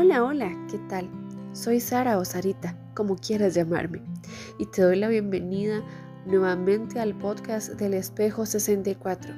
Hola, 0.00 0.22
hola, 0.22 0.56
¿qué 0.70 0.78
tal? 0.88 1.10
Soy 1.52 1.80
Sara 1.80 2.18
o 2.18 2.24
Sarita, 2.24 2.78
como 2.94 3.16
quieras 3.16 3.54
llamarme, 3.54 4.00
y 4.56 4.66
te 4.66 4.80
doy 4.80 4.94
la 4.94 5.08
bienvenida 5.08 5.82
nuevamente 6.24 7.00
al 7.00 7.18
podcast 7.18 7.70
del 7.70 7.94
Espejo 7.94 8.46
64, 8.46 9.34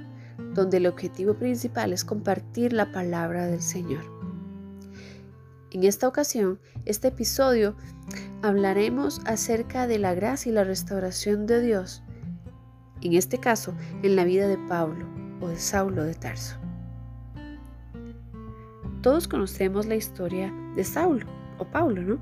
donde 0.52 0.76
el 0.76 0.86
objetivo 0.86 1.32
principal 1.32 1.94
es 1.94 2.04
compartir 2.04 2.74
la 2.74 2.92
palabra 2.92 3.46
del 3.46 3.62
Señor. 3.62 4.04
En 5.70 5.84
esta 5.84 6.06
ocasión, 6.06 6.60
este 6.84 7.08
episodio, 7.08 7.74
hablaremos 8.42 9.22
acerca 9.24 9.86
de 9.86 9.98
la 9.98 10.12
gracia 10.12 10.50
y 10.50 10.54
la 10.54 10.64
restauración 10.64 11.46
de 11.46 11.62
Dios, 11.62 12.02
en 13.00 13.14
este 13.14 13.38
caso, 13.38 13.72
en 14.02 14.14
la 14.14 14.24
vida 14.24 14.46
de 14.46 14.58
Pablo 14.68 15.06
o 15.40 15.48
de 15.48 15.58
Saulo 15.58 16.04
de 16.04 16.12
Tarso. 16.12 16.59
Todos 19.02 19.28
conocemos 19.28 19.86
la 19.86 19.96
historia 19.96 20.52
de 20.76 20.84
Saulo 20.84 21.24
o 21.58 21.64
Pablo, 21.64 22.02
¿no? 22.02 22.18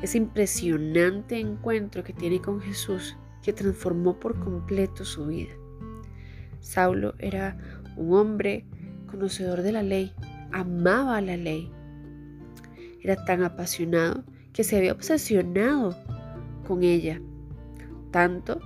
Ese 0.00 0.18
impresionante 0.18 1.38
encuentro 1.40 2.04
que 2.04 2.12
tiene 2.12 2.40
con 2.40 2.60
Jesús 2.60 3.16
que 3.42 3.52
transformó 3.52 4.20
por 4.20 4.38
completo 4.38 5.04
su 5.04 5.26
vida. 5.26 5.52
Saulo 6.60 7.14
era 7.18 7.58
un 7.96 8.14
hombre 8.14 8.66
conocedor 9.10 9.62
de 9.62 9.72
la 9.72 9.82
ley, 9.82 10.12
amaba 10.52 11.20
la 11.20 11.36
ley. 11.36 11.70
Era 13.02 13.22
tan 13.24 13.42
apasionado 13.42 14.22
que 14.52 14.62
se 14.62 14.76
había 14.76 14.92
obsesionado 14.92 15.96
con 16.66 16.84
ella, 16.84 17.20
tanto 18.12 18.60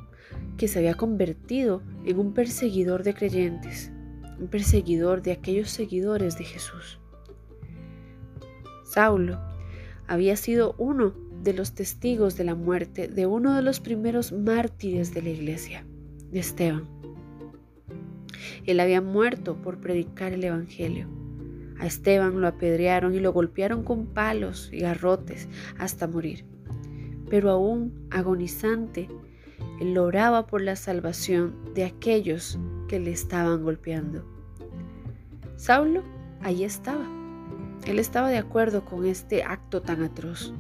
que 0.59 0.69
se 0.69 0.79
había 0.79 0.95
convertido 0.95 1.83
en 2.05 2.19
un 2.19 2.34
perseguidor 2.34 3.03
de 3.03 3.15
creyentes 3.15 3.93
un 4.38 4.48
perseguidor 4.48 5.23
de 5.23 5.33
aquellos 5.33 5.70
seguidores 5.70 6.39
de 6.39 6.44
Jesús. 6.44 6.98
Saulo 8.84 9.39
había 10.06 10.36
sido 10.36 10.75
uno 10.78 11.14
de 11.42 11.53
los 11.53 11.75
testigos 11.75 12.36
de 12.36 12.45
la 12.45 12.55
muerte 12.55 13.08
de 13.08 13.27
uno 13.27 13.55
de 13.55 13.62
los 13.62 13.80
primeros 13.80 14.33
mártires 14.33 15.14
de 15.14 15.22
la 15.22 15.28
iglesia, 15.30 15.84
de 16.30 16.41
Esteban. 16.41 16.89
Él 18.64 18.80
había 18.80 19.00
muerto 19.00 19.61
por 19.62 19.78
predicar 19.78 20.33
el 20.33 20.45
Evangelio. 20.45 21.08
A 21.78 21.86
Esteban 21.86 22.41
lo 22.41 22.48
apedrearon 22.48 23.14
y 23.14 23.20
lo 23.20 23.33
golpearon 23.33 23.84
con 23.84 24.06
palos 24.06 24.70
y 24.73 24.80
garrotes 24.80 25.48
hasta 25.78 26.08
morir. 26.08 26.45
Pero 27.30 27.50
aún 27.50 28.08
agonizante, 28.11 29.08
él 29.80 29.97
oraba 29.97 30.47
por 30.47 30.61
la 30.61 30.77
salvación 30.77 31.55
de 31.75 31.84
aquellos 31.84 32.58
que 32.89 32.98
le 32.98 33.12
estaban 33.12 33.62
golpeando. 33.62 34.25
Saulo 35.56 36.03
allí 36.42 36.64
estaba. 36.64 37.06
Él 37.86 37.98
estaba 37.98 38.28
de 38.28 38.39
acuerdo 38.39 38.84
con 38.84 39.06
este 39.06 39.45
acto 39.45 39.83
tan 39.83 40.03
atroz. 40.03 40.53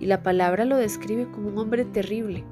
Y 0.00 0.06
la 0.06 0.22
palabra 0.22 0.64
lo 0.64 0.76
describe 0.76 1.30
como 1.30 1.48
un 1.48 1.58
hombre 1.58 1.84
terrible. 1.84 2.44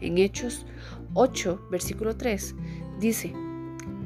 En 0.00 0.18
Hechos 0.18 0.66
8, 1.14 1.68
versículo 1.70 2.16
3, 2.16 2.54
dice, 3.00 3.32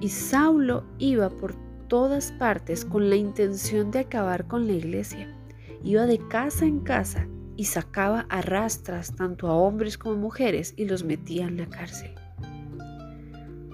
y 0.00 0.08
Saulo 0.08 0.84
iba 0.98 1.28
por 1.28 1.54
todas 1.88 2.32
partes 2.32 2.84
con 2.84 3.10
la 3.10 3.16
intención 3.16 3.90
de 3.90 4.00
acabar 4.00 4.46
con 4.46 4.66
la 4.66 4.72
iglesia. 4.72 5.36
Iba 5.82 6.06
de 6.06 6.18
casa 6.28 6.64
en 6.64 6.80
casa 6.80 7.26
y 7.56 7.64
sacaba 7.64 8.26
a 8.30 8.40
rastras 8.42 9.14
tanto 9.14 9.48
a 9.48 9.54
hombres 9.54 9.98
como 9.98 10.16
mujeres 10.16 10.72
y 10.76 10.86
los 10.86 11.04
metía 11.04 11.46
en 11.46 11.58
la 11.58 11.66
cárcel. 11.66 12.14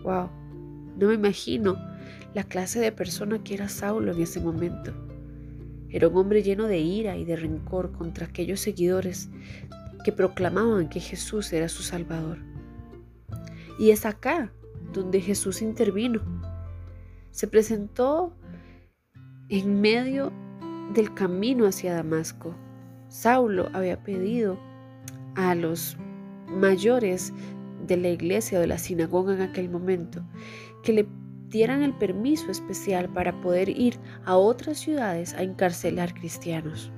Wow, 0.06 0.30
no 0.98 1.08
me 1.08 1.14
imagino 1.14 1.76
la 2.32 2.44
clase 2.44 2.78
de 2.78 2.92
persona 2.92 3.42
que 3.42 3.54
era 3.54 3.68
Saulo 3.68 4.12
en 4.12 4.22
ese 4.22 4.38
momento. 4.38 4.92
Era 5.88 6.06
un 6.06 6.16
hombre 6.16 6.44
lleno 6.44 6.68
de 6.68 6.78
ira 6.78 7.16
y 7.16 7.24
de 7.24 7.34
rencor 7.34 7.90
contra 7.90 8.26
aquellos 8.26 8.60
seguidores 8.60 9.28
que 10.04 10.12
proclamaban 10.12 10.88
que 10.88 11.00
Jesús 11.00 11.52
era 11.52 11.68
su 11.68 11.82
Salvador. 11.82 12.38
Y 13.80 13.90
es 13.90 14.06
acá 14.06 14.52
donde 14.92 15.20
Jesús 15.20 15.60
intervino. 15.60 16.20
Se 17.32 17.48
presentó 17.48 18.32
en 19.48 19.80
medio 19.80 20.32
del 20.94 21.12
camino 21.14 21.66
hacia 21.66 21.94
Damasco. 21.94 22.54
Saulo 23.08 23.70
había 23.72 24.04
pedido 24.04 24.56
a 25.34 25.56
los 25.56 25.96
mayores 26.46 27.32
de 27.86 27.96
la 27.96 28.08
iglesia 28.08 28.58
o 28.58 28.60
de 28.60 28.66
la 28.66 28.78
sinagoga 28.78 29.34
en 29.34 29.42
aquel 29.42 29.68
momento 29.68 30.22
que 30.82 30.92
le 30.92 31.08
dieran 31.48 31.82
el 31.82 31.94
permiso 31.94 32.50
especial 32.50 33.08
para 33.08 33.40
poder 33.40 33.68
ir 33.68 33.98
a 34.24 34.36
otras 34.36 34.78
ciudades 34.78 35.34
a 35.34 35.42
encarcelar 35.42 36.14
cristianos. 36.14 36.92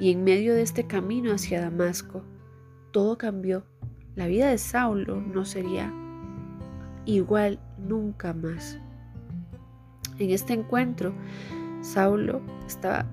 Y 0.00 0.12
en 0.12 0.24
medio 0.24 0.54
de 0.54 0.62
este 0.62 0.86
camino 0.86 1.32
hacia 1.32 1.60
Damasco, 1.60 2.22
todo 2.92 3.18
cambió. 3.18 3.64
La 4.14 4.26
vida 4.26 4.48
de 4.50 4.58
Saulo 4.58 5.20
no 5.20 5.44
sería 5.44 5.92
igual 7.04 7.58
nunca 7.78 8.34
más. 8.34 8.78
En 10.18 10.30
este 10.30 10.52
encuentro, 10.52 11.14
Saulo 11.80 12.42
estaba 12.66 13.06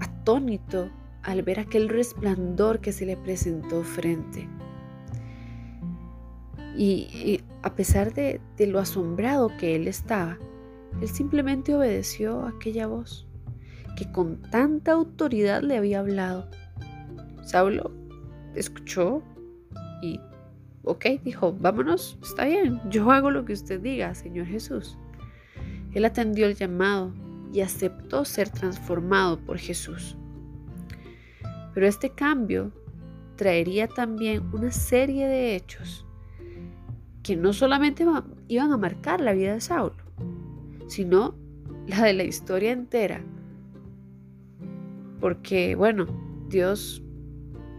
atónito 0.00 0.90
al 1.22 1.42
ver 1.42 1.58
aquel 1.60 1.88
resplandor 1.88 2.80
que 2.80 2.92
se 2.92 3.06
le 3.06 3.16
presentó 3.16 3.82
frente. 3.82 4.48
Y, 6.76 7.40
a 7.62 7.74
pesar 7.74 8.12
de, 8.12 8.40
de 8.56 8.66
lo 8.66 8.78
asombrado 8.78 9.50
que 9.58 9.76
él 9.76 9.88
estaba, 9.88 10.38
él 11.00 11.08
simplemente 11.08 11.74
obedeció 11.74 12.46
aquella 12.46 12.86
voz 12.86 13.26
que 13.96 14.10
con 14.10 14.42
tanta 14.50 14.92
autoridad 14.92 15.62
le 15.62 15.76
había 15.76 16.00
hablado. 16.00 16.48
Saulo 17.42 17.92
escuchó 18.54 19.22
y, 20.02 20.20
ok, 20.82 21.06
dijo, 21.22 21.52
vámonos, 21.52 22.18
está 22.22 22.44
bien, 22.44 22.80
yo 22.90 23.10
hago 23.10 23.30
lo 23.30 23.44
que 23.44 23.52
usted 23.52 23.80
diga, 23.80 24.14
Señor 24.14 24.46
Jesús. 24.46 24.98
Él 25.92 26.04
atendió 26.04 26.46
el 26.46 26.56
llamado 26.56 27.12
y 27.52 27.60
aceptó 27.60 28.24
ser 28.24 28.48
transformado 28.48 29.38
por 29.38 29.58
Jesús. 29.58 30.16
Pero 31.72 31.86
este 31.86 32.10
cambio 32.10 32.72
traería 33.36 33.86
también 33.88 34.42
una 34.52 34.72
serie 34.72 35.26
de 35.26 35.54
hechos 35.54 36.04
que 37.24 37.36
no 37.36 37.52
solamente 37.54 38.04
iban 38.48 38.72
a 38.72 38.76
marcar 38.76 39.20
la 39.20 39.32
vida 39.32 39.54
de 39.54 39.60
Saulo, 39.60 39.96
sino 40.86 41.34
la 41.88 42.02
de 42.02 42.12
la 42.12 42.24
historia 42.24 42.70
entera. 42.70 43.22
Porque, 45.20 45.74
bueno, 45.74 46.06
Dios 46.50 47.02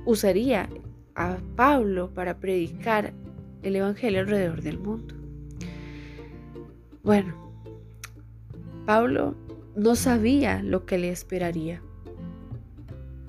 usaría 0.04 0.68
a 1.14 1.38
Pablo 1.56 2.12
para 2.14 2.40
predicar 2.40 3.14
el 3.62 3.76
Evangelio 3.76 4.22
alrededor 4.22 4.64
del 4.64 4.80
mundo. 4.80 5.14
Bueno, 7.04 7.36
Pablo 8.88 9.36
no 9.76 9.96
sabía 9.96 10.64
lo 10.64 10.88
que 10.88 10.98
le 10.98 11.10
esperaría. 11.10 11.84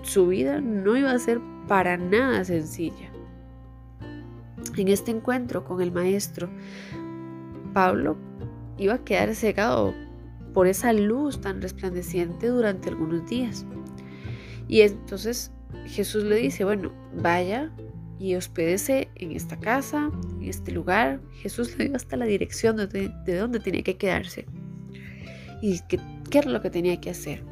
Su 0.02 0.28
vida 0.28 0.62
no 0.62 0.96
iba 0.96 1.10
a 1.12 1.18
ser 1.18 1.40
para 1.68 1.98
nada 1.98 2.42
sencilla. 2.42 3.10
En 4.76 4.88
este 4.88 5.10
encuentro 5.10 5.64
con 5.64 5.80
el 5.80 5.92
maestro, 5.92 6.48
Pablo 7.72 8.16
iba 8.78 8.94
a 8.94 9.04
quedar 9.04 9.34
cegado 9.34 9.94
por 10.52 10.66
esa 10.66 10.92
luz 10.92 11.40
tan 11.40 11.60
resplandeciente 11.62 12.48
durante 12.48 12.88
algunos 12.88 13.28
días. 13.28 13.66
Y 14.68 14.80
entonces 14.80 15.52
Jesús 15.86 16.24
le 16.24 16.36
dice, 16.36 16.64
bueno, 16.64 16.92
vaya 17.14 17.70
y 18.18 18.34
hospédese 18.34 19.08
en 19.16 19.32
esta 19.32 19.58
casa, 19.58 20.10
en 20.40 20.44
este 20.44 20.72
lugar. 20.72 21.20
Jesús 21.40 21.76
le 21.78 21.86
dio 21.86 21.96
hasta 21.96 22.16
la 22.16 22.24
dirección 22.24 22.76
de, 22.76 22.86
de 22.86 23.36
dónde 23.36 23.60
tenía 23.60 23.82
que 23.82 23.96
quedarse 23.96 24.46
y 25.60 25.80
qué, 25.88 25.98
era 26.32 26.50
lo 26.50 26.60
que 26.60 26.70
tenía 26.70 27.00
que 27.00 27.10
hacer. 27.10 27.42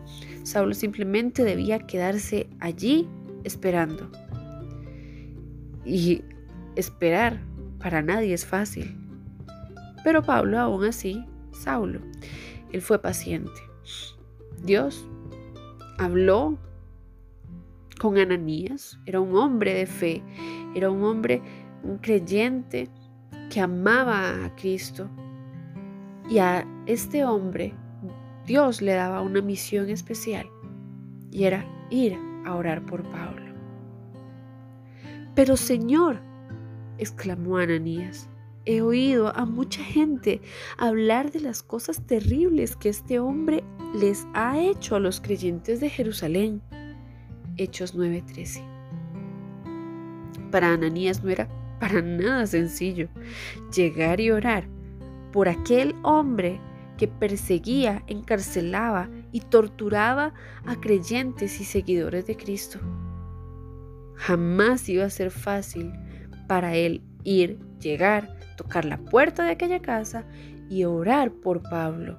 Saulo 0.43 0.75
simplemente 0.75 1.43
debía 1.43 1.79
quedarse 1.81 2.49
allí 2.61 3.09
esperando. 3.45 4.11
Y 5.85 6.23
Esperar 6.77 7.41
para 7.79 8.03
nadie 8.03 8.35
es 8.35 8.47
fácil. 8.47 8.97
Pero 10.03 10.23
Pablo 10.23 10.59
aún 10.59 10.85
así, 10.85 11.25
Saulo, 11.53 12.01
él 12.73 12.83
fue 12.83 13.01
paciente. 13.01 13.61
Dios 14.63 15.07
habló 15.99 16.59
con 18.01 18.19
Ananías, 18.19 18.99
era 19.07 19.21
un 19.21 19.37
hombre 19.37 19.75
de 19.75 19.87
fe, 19.87 20.23
era 20.75 20.91
un 20.91 21.03
hombre, 21.05 21.41
un 21.83 21.99
creyente 21.99 22.89
que 23.51 23.61
amaba 23.61 24.45
a 24.45 24.55
Cristo. 24.57 25.09
Y 26.29 26.39
a 26.39 26.67
este 26.87 27.25
hombre 27.25 27.75
Dios 28.47 28.83
le 28.83 28.93
daba 28.93 29.23
una 29.23 29.41
misión 29.41 29.89
especial 29.89 30.47
y 31.31 31.45
era 31.45 31.65
ir 31.91 32.19
a 32.45 32.55
orar 32.55 32.85
por 32.85 33.03
Pablo. 33.11 33.55
Pero 35.35 35.57
Señor, 35.57 36.21
exclamó 36.99 37.59
Ananías. 37.59 38.29
He 38.67 38.81
oído 38.81 39.35
a 39.37 39.45
mucha 39.45 39.83
gente 39.83 40.41
hablar 40.79 41.31
de 41.31 41.41
las 41.41 41.63
cosas 41.63 42.07
terribles 42.07 42.77
que 42.77 42.89
este 42.89 43.19
hombre 43.19 43.63
les 43.95 44.27
ha 44.33 44.59
hecho 44.59 44.97
a 44.97 45.01
los 45.01 45.21
creyentes 45.21 45.81
de 45.81 45.91
Jerusalén. 45.91 46.63
Hechos 47.57 47.95
9:13. 47.95 48.63
Para 50.51 50.73
Ananías 50.73 51.23
no 51.23 51.31
era 51.31 51.49
para 51.79 52.01
nada 52.01 52.47
sencillo 52.47 53.09
llegar 53.75 54.21
y 54.21 54.31
orar 54.31 54.67
por 55.33 55.49
aquel 55.49 55.95
hombre 56.03 56.61
que 56.97 57.09
perseguía, 57.09 58.05
encarcelaba 58.07 59.11
y 59.33 59.41
torturaba 59.41 60.33
a 60.65 60.81
creyentes 60.81 61.61
y 61.61 61.65
seguidores 61.65 62.27
de 62.27 62.37
Cristo. 62.37 62.79
Jamás 64.15 64.89
iba 64.89 65.05
a 65.05 65.11
ser 65.11 65.31
fácil 65.31 65.93
para 66.47 66.75
él 66.75 67.03
ir, 67.25 67.59
llegar, 67.81 68.37
tocar 68.57 68.85
la 68.85 68.99
puerta 68.99 69.45
de 69.45 69.53
aquella 69.53 69.81
casa 69.81 70.25
y 70.69 70.85
orar 70.85 71.33
por 71.33 71.63
Pablo. 71.63 72.19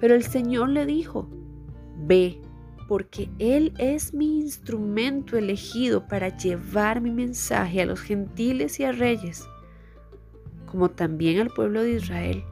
Pero 0.00 0.14
el 0.14 0.22
Señor 0.22 0.68
le 0.68 0.86
dijo, 0.86 1.28
ve, 2.06 2.40
porque 2.88 3.30
Él 3.38 3.72
es 3.78 4.12
mi 4.12 4.40
instrumento 4.40 5.36
elegido 5.36 6.06
para 6.06 6.36
llevar 6.36 7.00
mi 7.00 7.10
mensaje 7.10 7.80
a 7.80 7.86
los 7.86 8.00
gentiles 8.00 8.78
y 8.80 8.84
a 8.84 8.92
reyes, 8.92 9.48
como 10.66 10.90
también 10.90 11.40
al 11.40 11.50
pueblo 11.50 11.82
de 11.82 11.94
Israel. 11.94 12.44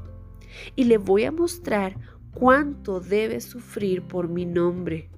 Y 0.76 0.84
le 0.84 0.98
voy 0.98 1.24
a 1.24 1.32
mostrar 1.32 1.96
cuánto 2.34 3.00
debe 3.00 3.40
sufrir 3.40 4.02
por 4.02 4.28
mi 4.28 4.46
nombre. 4.46 5.10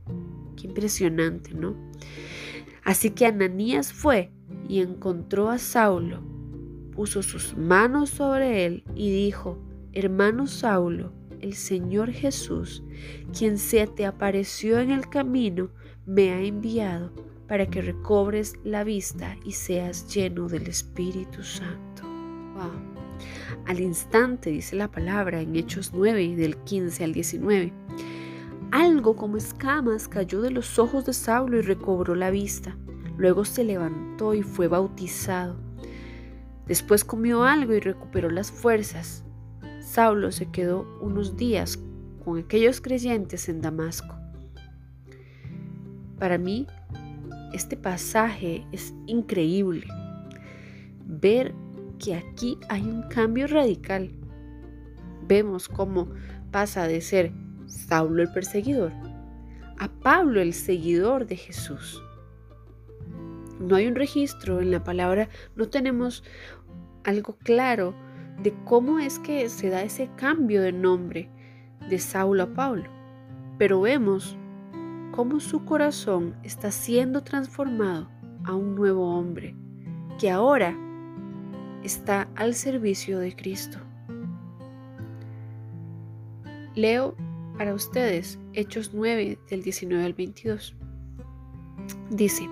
Qué 0.57 0.67
impresionante, 0.67 1.55
¿no? 1.55 1.77
Así 2.85 3.11
que 3.11 3.27
Ananías 3.27 3.93
fue 3.93 4.31
y 4.69 4.81
encontró 4.81 5.51
a 5.51 5.59
Saulo, 5.59 6.21
puso 6.93 7.23
sus 7.23 7.57
manos 7.57 8.11
sobre 8.11 8.67
él 8.67 8.85
y 8.95 9.11
dijo, 9.11 9.59
hermano 9.93 10.47
Saulo, 10.47 11.13
el 11.41 11.55
Señor 11.55 12.11
Jesús, 12.13 12.83
quien 13.37 13.59
se 13.59 13.87
te 13.87 14.07
apareció 14.07 14.79
en 14.81 14.91
el 14.91 15.09
camino, 15.09 15.71
me 16.07 16.33
ha 16.33 16.41
enviado 16.41 17.13
para 17.49 17.67
que 17.67 17.83
recobres 17.83 18.55
la 18.65 18.85
vista 18.85 19.37
y 19.45 19.53
seas 19.53 20.13
lleno 20.15 20.49
del 20.49 20.67
Espíritu 20.67 21.43
Santo. 21.43 22.03
Al 23.67 23.81
instante, 23.81 24.51
dice 24.51 24.77
la 24.77 24.91
palabra 24.91 25.41
en 25.41 25.57
Hechos 25.57 25.93
9, 25.95 26.37
del 26.37 26.57
15 26.59 27.05
al 27.05 27.13
19, 27.13 27.73
algo 28.75 29.15
como 29.15 29.37
escamas 29.37 30.09
cayó 30.09 30.43
de 30.43 30.51
los 30.51 30.81
ojos 30.81 31.07
de 31.07 31.13
Saulo 31.13 31.59
y 31.59 31.63
recobró 31.63 32.17
la 32.17 32.31
vista. 32.31 32.77
Luego 33.17 33.45
se 33.45 33.63
levantó 33.63 34.35
y 34.35 34.43
fue 34.43 34.67
bautizado. 34.67 35.55
Después 36.67 37.05
comió 37.05 37.45
algo 37.45 37.73
y 37.73 37.79
recuperó 37.79 38.31
las 38.31 38.51
fuerzas. 38.51 39.23
Saulo 39.81 40.33
se 40.33 40.51
quedó 40.51 40.89
unos 41.01 41.37
días 41.37 41.79
con 42.25 42.41
aquellos 42.41 42.81
creyentes 42.81 43.49
en 43.49 43.61
Damasco. 43.61 44.17
Para 46.19 46.37
mí, 46.37 46.67
este 47.53 47.77
pasaje 47.77 48.67
es 48.73 48.93
increíble. 49.07 49.87
Ver 51.07 51.55
que 52.01 52.17
aquí 52.17 52.59
hay 52.69 52.83
un 52.83 53.05
cambio 53.09 53.47
radical. 53.47 54.11
Vemos 55.29 55.69
cómo 55.69 56.09
pasa 56.51 56.89
de 56.89 57.01
ser 57.01 57.44
Saulo 57.75 58.23
el 58.23 58.33
perseguidor 58.33 58.93
a 59.79 59.89
Pablo 59.89 60.41
el 60.41 60.53
seguidor 60.53 61.27
de 61.27 61.37
Jesús. 61.37 62.03
No 63.61 63.77
hay 63.77 63.87
un 63.87 63.95
registro 63.95 64.61
en 64.61 64.71
la 64.71 64.85
palabra, 64.85 65.29
no 65.57 65.69
tenemos 65.69 66.25
algo 67.05 67.37
claro 67.43 67.95
de 68.43 68.53
cómo 68.65 68.99
es 68.99 69.19
que 69.19 69.49
se 69.49 69.71
da 69.71 69.83
ese 69.83 70.11
cambio 70.17 70.63
de 70.63 70.73
nombre 70.73 71.31
de 71.89 71.99
Saulo 71.99 72.45
a 72.45 72.55
Pablo, 72.55 72.85
pero 73.59 73.81
vemos 73.81 74.37
cómo 75.13 75.39
su 75.41 75.65
corazón 75.65 76.35
está 76.43 76.71
siendo 76.71 77.23
transformado 77.23 78.09
a 78.45 78.55
un 78.55 78.75
nuevo 78.75 79.17
hombre, 79.17 79.55
que 80.19 80.31
ahora 80.31 80.77
está 81.83 82.29
al 82.35 82.55
servicio 82.55 83.19
de 83.19 83.35
Cristo. 83.37 83.79
Leo 86.75 87.15
para 87.57 87.75
ustedes 87.75 88.39
Hechos 88.53 88.93
9 88.93 89.39
del 89.49 89.63
19 89.63 90.05
al 90.05 90.15
22. 90.15 90.75
Dice, 92.11 92.49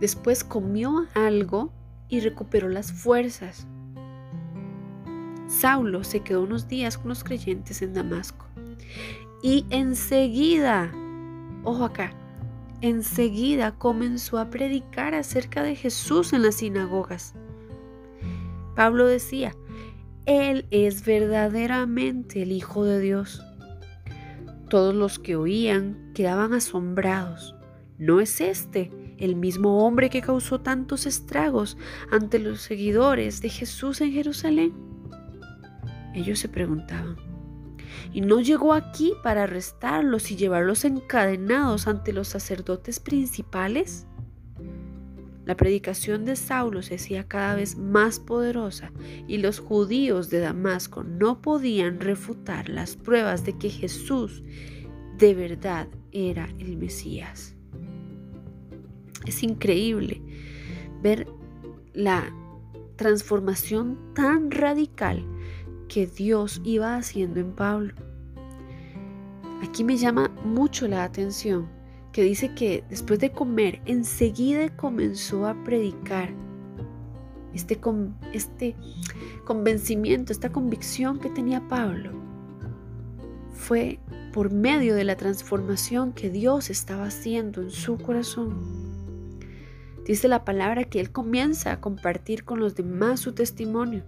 después 0.00 0.44
comió 0.44 1.06
algo 1.14 1.72
y 2.08 2.20
recuperó 2.20 2.68
las 2.68 2.92
fuerzas. 2.92 3.66
Saulo 5.48 6.04
se 6.04 6.20
quedó 6.20 6.42
unos 6.42 6.68
días 6.68 6.98
con 6.98 7.08
los 7.08 7.24
creyentes 7.24 7.82
en 7.82 7.94
Damasco 7.94 8.46
y 9.42 9.64
enseguida, 9.70 10.92
ojo 11.64 11.84
acá, 11.84 12.12
enseguida 12.80 13.78
comenzó 13.78 14.38
a 14.38 14.50
predicar 14.50 15.14
acerca 15.14 15.62
de 15.62 15.76
Jesús 15.76 16.32
en 16.32 16.42
las 16.42 16.56
sinagogas 16.56 17.34
Pablo 18.76 19.06
decía, 19.06 19.56
Él 20.26 20.66
es 20.70 21.04
verdaderamente 21.04 22.42
el 22.42 22.52
Hijo 22.52 22.84
de 22.84 23.00
Dios. 23.00 23.42
Todos 24.68 24.94
los 24.94 25.18
que 25.18 25.36
oían 25.36 26.10
quedaban 26.14 26.52
asombrados. 26.52 27.54
¿No 27.98 28.20
es 28.20 28.40
este 28.40 28.90
el 29.18 29.36
mismo 29.36 29.86
hombre 29.86 30.10
que 30.10 30.20
causó 30.20 30.60
tantos 30.60 31.06
estragos 31.06 31.78
ante 32.10 32.38
los 32.38 32.60
seguidores 32.60 33.40
de 33.40 33.48
Jesús 33.48 34.00
en 34.00 34.12
Jerusalén? 34.12 34.74
Ellos 36.14 36.38
se 36.38 36.48
preguntaban. 36.48 37.16
¿Y 38.12 38.22
no 38.22 38.40
llegó 38.40 38.72
aquí 38.72 39.12
para 39.22 39.44
arrestarlos 39.44 40.30
y 40.30 40.36
llevarlos 40.36 40.84
encadenados 40.84 41.86
ante 41.86 42.12
los 42.12 42.28
sacerdotes 42.28 43.00
principales? 43.00 44.06
La 45.46 45.56
predicación 45.56 46.24
de 46.24 46.34
Saulo 46.34 46.82
se 46.82 46.96
hacía 46.96 47.28
cada 47.28 47.54
vez 47.54 47.78
más 47.78 48.18
poderosa 48.18 48.90
y 49.28 49.38
los 49.38 49.60
judíos 49.60 50.28
de 50.28 50.40
Damasco 50.40 51.04
no 51.04 51.40
podían 51.40 52.00
refutar 52.00 52.68
las 52.68 52.96
pruebas 52.96 53.44
de 53.44 53.56
que 53.56 53.70
Jesús 53.70 54.42
de 55.18 55.34
verdad 55.34 55.86
era 56.10 56.48
el 56.58 56.76
Mesías. 56.76 57.54
Es 59.24 59.44
increíble 59.44 60.20
ver 61.00 61.28
la 61.94 62.34
transformación 62.96 63.98
tan 64.14 64.50
radical 64.50 65.24
que 65.88 66.08
Dios 66.08 66.60
iba 66.64 66.96
haciendo 66.96 67.38
en 67.38 67.52
Pablo. 67.52 67.94
Aquí 69.62 69.84
me 69.84 69.96
llama 69.96 70.28
mucho 70.44 70.88
la 70.88 71.04
atención 71.04 71.75
que 72.16 72.22
dice 72.22 72.54
que 72.54 72.82
después 72.88 73.20
de 73.20 73.30
comer, 73.30 73.82
enseguida 73.84 74.74
comenzó 74.74 75.46
a 75.46 75.62
predicar. 75.64 76.30
Este, 77.52 77.78
este 78.32 78.74
convencimiento, 79.44 80.32
esta 80.32 80.50
convicción 80.50 81.20
que 81.20 81.28
tenía 81.28 81.68
Pablo, 81.68 82.12
fue 83.52 84.00
por 84.32 84.50
medio 84.50 84.94
de 84.94 85.04
la 85.04 85.16
transformación 85.16 86.14
que 86.14 86.30
Dios 86.30 86.70
estaba 86.70 87.04
haciendo 87.04 87.60
en 87.60 87.70
su 87.70 87.98
corazón. 87.98 88.62
Dice 90.06 90.26
la 90.26 90.46
palabra 90.46 90.84
que 90.84 91.00
él 91.00 91.12
comienza 91.12 91.70
a 91.70 91.82
compartir 91.82 92.44
con 92.44 92.60
los 92.60 92.74
demás 92.74 93.20
su 93.20 93.34
testimonio. 93.34 94.04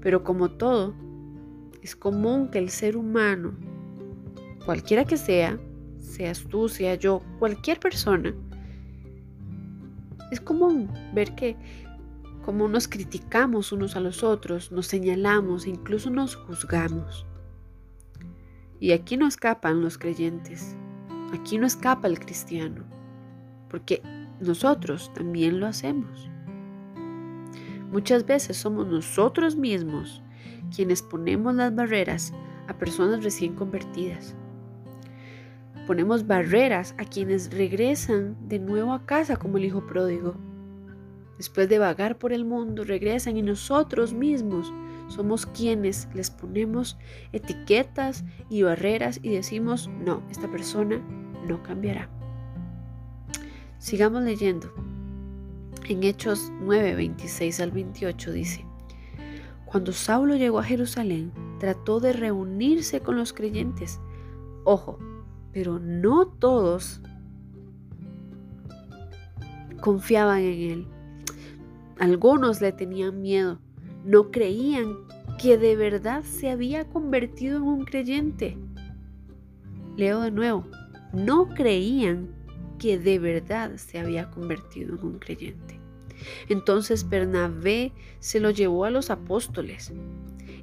Pero 0.00 0.24
como 0.24 0.50
todo, 0.50 0.96
es 1.80 1.94
común 1.94 2.50
que 2.50 2.58
el 2.58 2.70
ser 2.70 2.96
humano, 2.96 3.52
cualquiera 4.66 5.04
que 5.04 5.16
sea, 5.16 5.60
seas 6.00 6.44
tú, 6.44 6.68
sea 6.68 6.94
yo, 6.94 7.22
cualquier 7.38 7.80
persona, 7.80 8.34
es 10.30 10.40
común 10.40 10.90
ver 11.14 11.34
que 11.34 11.56
como 12.44 12.68
nos 12.68 12.88
criticamos 12.88 13.72
unos 13.72 13.94
a 13.96 14.00
los 14.00 14.22
otros, 14.22 14.72
nos 14.72 14.86
señalamos 14.86 15.66
e 15.66 15.70
incluso 15.70 16.08
nos 16.08 16.34
juzgamos. 16.34 17.26
Y 18.80 18.92
aquí 18.92 19.16
no 19.16 19.26
escapan 19.26 19.82
los 19.82 19.98
creyentes, 19.98 20.74
aquí 21.32 21.58
no 21.58 21.66
escapa 21.66 22.08
el 22.08 22.18
cristiano, 22.18 22.84
porque 23.68 24.02
nosotros 24.40 25.12
también 25.14 25.60
lo 25.60 25.66
hacemos. 25.66 26.30
Muchas 27.90 28.24
veces 28.24 28.56
somos 28.56 28.86
nosotros 28.86 29.56
mismos 29.56 30.22
quienes 30.74 31.02
ponemos 31.02 31.54
las 31.54 31.74
barreras 31.74 32.32
a 32.66 32.74
personas 32.74 33.24
recién 33.24 33.54
convertidas 33.54 34.34
ponemos 35.88 36.26
barreras 36.26 36.94
a 36.98 37.06
quienes 37.06 37.50
regresan 37.50 38.36
de 38.46 38.58
nuevo 38.58 38.92
a 38.92 39.06
casa 39.06 39.36
como 39.38 39.56
el 39.56 39.64
hijo 39.64 39.86
pródigo. 39.86 40.34
Después 41.38 41.66
de 41.70 41.78
vagar 41.78 42.18
por 42.18 42.34
el 42.34 42.44
mundo, 42.44 42.84
regresan 42.84 43.38
y 43.38 43.42
nosotros 43.42 44.12
mismos 44.12 44.70
somos 45.06 45.46
quienes 45.46 46.06
les 46.12 46.30
ponemos 46.30 46.98
etiquetas 47.32 48.22
y 48.50 48.64
barreras 48.64 49.18
y 49.22 49.30
decimos, 49.30 49.88
no, 50.04 50.22
esta 50.30 50.50
persona 50.50 50.98
no 51.48 51.62
cambiará. 51.62 52.10
Sigamos 53.78 54.22
leyendo. 54.24 54.70
En 55.88 56.04
Hechos 56.04 56.52
9, 56.60 56.96
26 56.96 57.60
al 57.60 57.70
28 57.70 58.32
dice, 58.32 58.66
Cuando 59.64 59.92
Saulo 59.92 60.36
llegó 60.36 60.58
a 60.58 60.64
Jerusalén, 60.64 61.32
trató 61.58 61.98
de 61.98 62.12
reunirse 62.12 63.00
con 63.00 63.16
los 63.16 63.32
creyentes. 63.32 64.00
Ojo, 64.64 64.98
pero 65.58 65.80
no 65.80 66.28
todos 66.28 67.00
confiaban 69.80 70.38
en 70.38 70.70
él. 70.70 70.86
Algunos 71.98 72.60
le 72.60 72.70
tenían 72.70 73.20
miedo, 73.20 73.58
no 74.04 74.30
creían 74.30 74.98
que 75.42 75.58
de 75.58 75.74
verdad 75.74 76.22
se 76.22 76.48
había 76.48 76.84
convertido 76.84 77.56
en 77.56 77.64
un 77.64 77.84
creyente. 77.86 78.56
Leo 79.96 80.20
de 80.20 80.30
nuevo, 80.30 80.64
no 81.12 81.48
creían 81.48 82.28
que 82.78 82.96
de 82.96 83.18
verdad 83.18 83.78
se 83.78 83.98
había 83.98 84.30
convertido 84.30 84.94
en 84.94 85.04
un 85.04 85.18
creyente. 85.18 85.80
Entonces 86.48 87.08
Bernabé 87.08 87.92
se 88.20 88.38
lo 88.38 88.50
llevó 88.50 88.84
a 88.84 88.90
los 88.90 89.10
apóstoles 89.10 89.92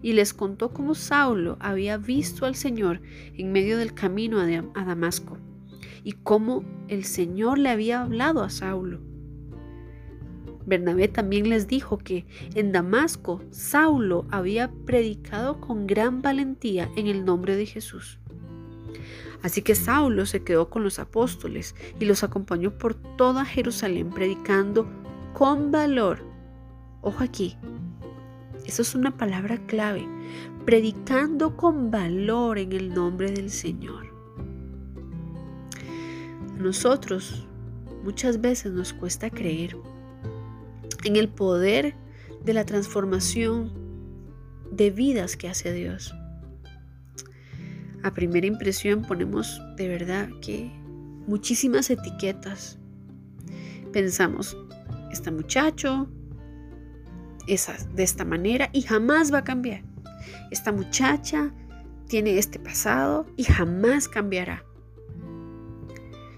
y 0.05 0.13
les 0.13 0.35
contó 0.35 0.69
cómo 0.69 0.93
Saulo 0.93 1.57
había 1.59 1.97
visto 1.97 2.45
al 2.45 2.53
Señor 2.53 3.01
en 3.33 3.51
medio 3.51 3.75
del 3.79 3.95
camino 3.95 4.39
a 4.39 4.85
Damasco 4.85 5.39
y 6.03 6.11
cómo 6.11 6.63
el 6.89 7.05
Señor 7.05 7.57
le 7.57 7.69
había 7.69 8.03
hablado 8.03 8.43
a 8.43 8.51
Saulo. 8.51 8.99
Bernabé 10.67 11.07
también 11.07 11.49
les 11.49 11.67
dijo 11.67 11.97
que 11.97 12.27
en 12.53 12.71
Damasco 12.71 13.41
Saulo 13.49 14.27
había 14.29 14.71
predicado 14.85 15.59
con 15.59 15.87
gran 15.87 16.21
valentía 16.21 16.87
en 16.95 17.07
el 17.07 17.25
nombre 17.25 17.55
de 17.55 17.65
Jesús. 17.65 18.19
Así 19.41 19.63
que 19.63 19.73
Saulo 19.73 20.27
se 20.27 20.43
quedó 20.43 20.69
con 20.69 20.83
los 20.83 20.99
apóstoles 20.99 21.73
y 21.99 22.05
los 22.05 22.23
acompañó 22.23 22.77
por 22.77 22.93
toda 22.93 23.43
Jerusalén 23.43 24.11
predicando 24.11 24.87
con 25.33 25.71
valor. 25.71 26.19
Ojo 27.01 27.23
aquí, 27.23 27.57
eso 28.65 28.81
es 28.81 28.95
una 28.95 29.15
palabra 29.17 29.57
clave, 29.67 30.07
predicando 30.65 31.55
con 31.55 31.91
valor 31.91 32.57
en 32.57 32.71
el 32.71 32.93
nombre 32.93 33.31
del 33.31 33.49
Señor. 33.49 34.07
A 36.55 36.57
nosotros 36.57 37.47
muchas 38.03 38.41
veces 38.41 38.71
nos 38.71 38.93
cuesta 38.93 39.29
creer 39.29 39.77
en 41.03 41.15
el 41.15 41.29
poder 41.29 41.95
de 42.43 42.53
la 42.53 42.65
transformación 42.65 43.71
de 44.71 44.91
vidas 44.91 45.37
que 45.37 45.47
hace 45.47 45.73
Dios. 45.73 46.13
A 48.03 48.13
primera 48.13 48.45
impresión 48.45 49.01
ponemos 49.03 49.59
de 49.77 49.87
verdad 49.87 50.29
que 50.41 50.71
muchísimas 51.27 51.89
etiquetas. 51.89 52.77
Pensamos, 53.91 54.55
este 55.11 55.31
muchacho 55.31 56.07
de 57.45 58.03
esta 58.03 58.25
manera 58.25 58.69
y 58.73 58.81
jamás 58.81 59.33
va 59.33 59.39
a 59.39 59.43
cambiar. 59.43 59.83
Esta 60.51 60.71
muchacha 60.71 61.51
tiene 62.07 62.37
este 62.37 62.59
pasado 62.59 63.25
y 63.35 63.43
jamás 63.43 64.07
cambiará. 64.07 64.63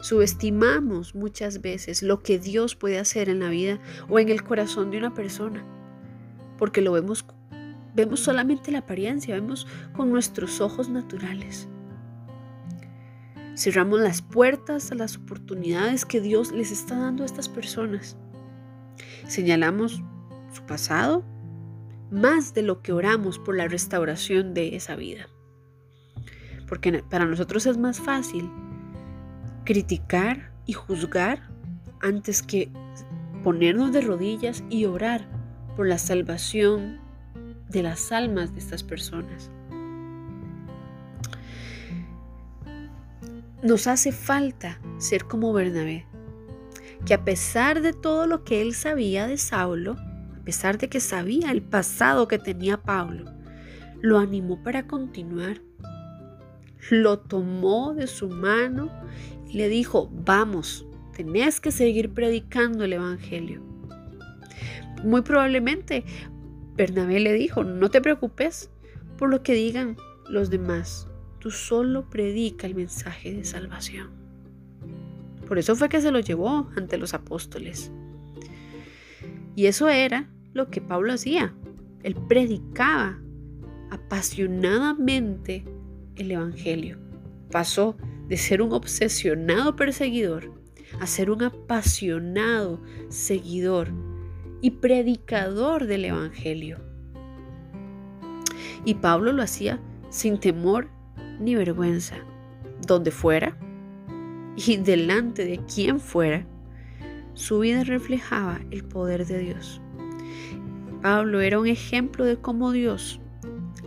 Subestimamos 0.01 1.15
muchas 1.15 1.61
veces 1.61 2.03
lo 2.03 2.21
que 2.21 2.39
Dios 2.39 2.75
puede 2.75 2.99
hacer 2.99 3.29
en 3.29 3.39
la 3.39 3.49
vida 3.49 3.79
o 4.09 4.19
en 4.19 4.29
el 4.29 4.43
corazón 4.43 4.91
de 4.91 4.97
una 4.99 5.13
persona, 5.13 5.65
porque 6.57 6.81
lo 6.81 6.91
vemos, 6.91 7.25
vemos 7.95 8.19
solamente 8.19 8.71
la 8.71 8.79
apariencia, 8.79 9.35
vemos 9.35 9.67
con 9.93 10.11
nuestros 10.11 10.61
ojos 10.61 10.87
naturales. 10.87 11.67
Cerramos 13.55 13.99
las 13.99 14.21
puertas 14.21 14.91
a 14.91 14.95
las 14.95 15.17
oportunidades 15.17 16.05
que 16.05 16.21
Dios 16.21 16.51
les 16.51 16.71
está 16.71 16.95
dando 16.95 17.23
a 17.23 17.25
estas 17.25 17.49
personas. 17.49 18.15
Señalamos 19.27 20.03
su 20.51 20.63
pasado 20.63 21.23
más 22.11 22.53
de 22.53 22.61
lo 22.61 22.81
que 22.81 22.93
oramos 22.93 23.39
por 23.39 23.55
la 23.55 23.67
restauración 23.67 24.53
de 24.53 24.75
esa 24.75 24.95
vida. 24.95 25.27
Porque 26.67 27.03
para 27.03 27.25
nosotros 27.25 27.65
es 27.65 27.77
más 27.77 27.99
fácil 27.99 28.49
criticar 29.65 30.51
y 30.65 30.73
juzgar 30.73 31.49
antes 32.01 32.41
que 32.41 32.71
ponernos 33.43 33.91
de 33.91 34.01
rodillas 34.01 34.63
y 34.69 34.85
orar 34.85 35.27
por 35.75 35.87
la 35.87 35.97
salvación 35.97 36.99
de 37.69 37.83
las 37.83 38.11
almas 38.11 38.53
de 38.53 38.59
estas 38.59 38.83
personas. 38.83 39.51
Nos 43.63 43.87
hace 43.87 44.11
falta 44.11 44.79
ser 44.97 45.25
como 45.25 45.51
Bernabé, 45.51 46.05
que 47.05 47.13
a 47.13 47.25
pesar 47.25 47.81
de 47.81 47.93
todo 47.93 48.27
lo 48.27 48.43
que 48.43 48.61
él 48.61 48.73
sabía 48.73 49.27
de 49.27 49.37
Saulo, 49.37 49.97
pesar 50.47 50.77
de 50.77 50.87
que 50.87 51.01
sabía 51.01 51.51
el 51.51 51.61
pasado 51.61 52.29
que 52.29 52.39
tenía 52.39 52.77
Pablo, 52.77 53.25
lo 53.99 54.17
animó 54.17 54.63
para 54.63 54.87
continuar. 54.87 55.59
Lo 56.89 57.19
tomó 57.19 57.93
de 57.93 58.07
su 58.07 58.29
mano 58.29 58.89
y 59.49 59.57
le 59.57 59.67
dijo, 59.67 60.09
vamos, 60.09 60.85
tenés 61.13 61.59
que 61.59 61.71
seguir 61.71 62.13
predicando 62.13 62.85
el 62.85 62.93
Evangelio. 62.93 63.61
Muy 65.03 65.21
probablemente 65.21 66.05
Bernabé 66.77 67.19
le 67.19 67.33
dijo, 67.33 67.65
no 67.65 67.89
te 67.89 67.99
preocupes 67.99 68.69
por 69.17 69.29
lo 69.29 69.43
que 69.43 69.51
digan 69.51 69.97
los 70.29 70.49
demás, 70.49 71.09
tú 71.39 71.51
solo 71.51 72.09
predica 72.09 72.67
el 72.67 72.75
mensaje 72.75 73.33
de 73.33 73.43
salvación. 73.43 74.11
Por 75.45 75.59
eso 75.59 75.75
fue 75.75 75.89
que 75.89 75.99
se 75.99 76.11
lo 76.11 76.21
llevó 76.21 76.69
ante 76.77 76.97
los 76.97 77.13
apóstoles. 77.13 77.91
Y 79.57 79.65
eso 79.65 79.89
era 79.89 80.29
lo 80.57 80.69
que 80.69 80.81
Pablo 80.81 81.13
hacía. 81.13 81.53
Él 82.03 82.15
predicaba 82.27 83.19
apasionadamente 83.89 85.63
el 86.15 86.31
Evangelio. 86.31 86.97
Pasó 87.51 87.95
de 88.27 88.35
ser 88.35 88.61
un 88.61 88.73
obsesionado 88.73 89.75
perseguidor 89.75 90.51
a 90.99 91.07
ser 91.07 91.31
un 91.31 91.43
apasionado 91.43 92.81
seguidor 93.09 93.89
y 94.61 94.71
predicador 94.71 95.85
del 95.85 96.05
Evangelio. 96.05 96.79
Y 98.83 98.95
Pablo 98.95 99.31
lo 99.31 99.43
hacía 99.43 99.79
sin 100.09 100.39
temor 100.39 100.89
ni 101.39 101.55
vergüenza, 101.55 102.15
donde 102.85 103.11
fuera 103.11 103.57
y 104.55 104.77
delante 104.77 105.45
de 105.45 105.59
quien 105.65 105.99
fuera, 105.99 106.45
su 107.33 107.59
vida 107.59 107.83
reflejaba 107.83 108.59
el 108.71 108.83
poder 108.83 109.27
de 109.27 109.39
Dios. 109.39 109.81
Pablo 111.01 111.41
era 111.41 111.59
un 111.59 111.67
ejemplo 111.67 112.25
de 112.25 112.37
cómo 112.37 112.71
Dios 112.71 113.19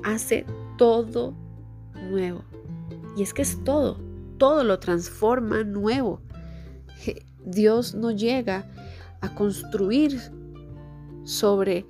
hace 0.03 0.47
todo 0.79 1.35
nuevo. 2.11 2.45
Y 3.17 3.23
es 3.23 3.35
que 3.35 3.43
es 3.43 3.63
todo, 3.65 3.99
todo 4.39 4.65
lo 4.65 4.79
transforma 4.79 5.65
nuevo. 5.65 6.21
Dios 7.45 7.95
no 7.95 8.11
llega 8.11 8.67
a 9.21 9.35
construir 9.35 10.19
sobre 11.25 11.87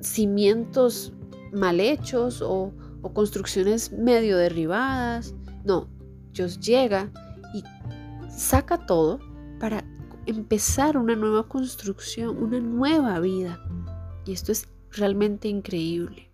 cimientos 0.00 1.12
mal 1.52 1.80
hechos 1.80 2.42
o, 2.42 2.72
construcciones 3.14 3.92
medio 3.92 4.36
derribadas. 4.36 5.32
No, 5.64 5.88
Dios 6.32 6.58
llega 6.58 7.08
y 7.54 7.62
saca 8.28 8.84
todo 8.84 9.20
para 9.60 9.84
empezar 10.26 10.96
una 10.96 11.14
nueva 11.14 11.46
construcción, 11.46 12.36
una 12.42 12.58
nueva 12.58 13.20
vida. 13.20 13.60
Y 14.26 14.32
esto 14.32 14.52
es 14.52 14.68
realmente 14.90 15.48
increíble 15.48 16.30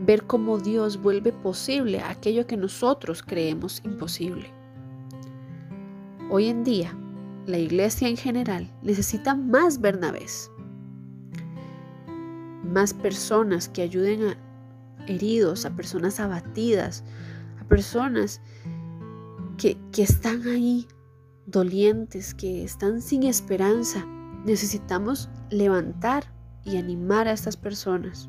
ver 0.00 0.24
cómo 0.26 0.58
Dios 0.58 1.00
vuelve 1.00 1.32
posible 1.32 2.00
aquello 2.00 2.46
que 2.46 2.56
nosotros 2.56 3.22
creemos 3.22 3.80
imposible. 3.84 4.50
Hoy 6.30 6.46
en 6.46 6.64
día, 6.64 6.96
la 7.46 7.58
iglesia 7.58 8.08
en 8.08 8.16
general 8.16 8.70
necesita 8.82 9.34
más 9.34 9.80
Bernabés, 9.80 10.50
más 12.64 12.94
personas 12.94 13.68
que 13.68 13.82
ayuden 13.82 14.22
a 14.22 14.36
heridos, 15.06 15.66
a 15.66 15.76
personas 15.76 16.18
abatidas, 16.18 17.04
a 17.60 17.64
personas 17.64 18.40
que, 19.58 19.76
que 19.92 20.02
están 20.02 20.46
ahí 20.48 20.86
dolientes, 21.46 22.34
que 22.34 22.64
están 22.64 23.02
sin 23.02 23.24
esperanza. 23.24 24.04
Necesitamos 24.44 25.28
levantar 25.50 26.33
y 26.64 26.76
animar 26.76 27.28
a 27.28 27.32
estas 27.32 27.56
personas. 27.56 28.28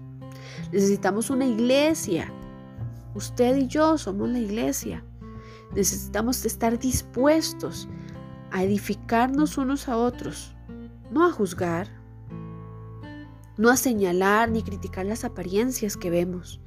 Necesitamos 0.71 1.29
una 1.29 1.45
iglesia. 1.45 2.31
Usted 3.13 3.55
y 3.57 3.67
yo 3.67 3.97
somos 3.97 4.29
la 4.29 4.39
iglesia. 4.39 5.03
Necesitamos 5.73 6.45
estar 6.45 6.77
dispuestos 6.79 7.87
a 8.51 8.63
edificarnos 8.63 9.57
unos 9.57 9.89
a 9.89 9.97
otros, 9.97 10.55
no 11.11 11.25
a 11.25 11.31
juzgar, 11.31 11.87
no 13.57 13.69
a 13.69 13.77
señalar 13.77 14.49
ni 14.49 14.63
criticar 14.63 15.05
las 15.05 15.23
apariencias 15.25 15.97
que 15.97 16.09
vemos, 16.09 16.61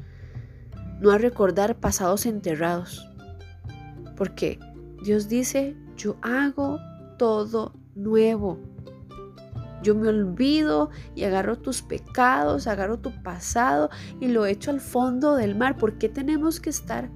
no 1.00 1.10
a 1.10 1.18
recordar 1.18 1.78
pasados 1.80 2.26
enterrados. 2.26 3.06
Porque 4.16 4.58
Dios 5.02 5.28
dice, 5.28 5.76
yo 5.96 6.16
hago 6.22 6.78
todo 7.18 7.74
nuevo. 7.94 8.58
Yo 9.82 9.94
me 9.94 10.08
olvido 10.08 10.90
y 11.14 11.24
agarro 11.24 11.56
tus 11.58 11.82
pecados, 11.82 12.66
agarro 12.66 12.98
tu 12.98 13.12
pasado 13.22 13.90
y 14.20 14.28
lo 14.28 14.46
echo 14.46 14.70
al 14.70 14.80
fondo 14.80 15.36
del 15.36 15.54
mar. 15.54 15.76
¿Por 15.76 15.98
qué 15.98 16.08
tenemos 16.08 16.60
que 16.60 16.70
estar 16.70 17.10